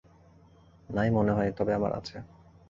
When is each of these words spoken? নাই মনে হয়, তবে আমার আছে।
নাই 0.89 1.09
মনে 1.09 1.31
হয়, 1.31 1.51
তবে 1.57 1.71
আমার 1.73 1.91
আছে। 1.93 2.17